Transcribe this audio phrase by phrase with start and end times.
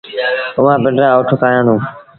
[0.59, 1.79] اُئآݩ پنڊرآ اُٺ ڪآهيآندون۔